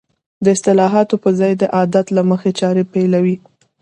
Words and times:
د 0.43 0.45
اصلاحاتو 0.55 1.15
په 1.23 1.29
ځای 1.39 1.53
د 1.57 1.63
عادت 1.75 2.05
له 2.17 2.21
مخې 2.31 2.51
چارې 2.59 2.83
پيلوي. 2.93 3.35